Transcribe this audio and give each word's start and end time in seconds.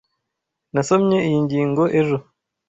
Nasomye 0.73 1.17
iyi 1.27 1.39
ngingo 1.45 1.83
ejo. 1.99 2.17